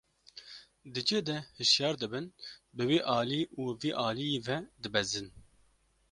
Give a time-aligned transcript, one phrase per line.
[0.93, 2.25] Di cih de hişyar dibin,
[2.75, 5.27] bi wî alî û vî aliyî ve dibezin.